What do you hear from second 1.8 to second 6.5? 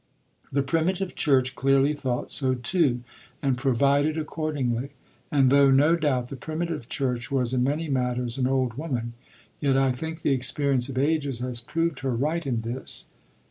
thought so too, and provided accordingly; and though no doubt the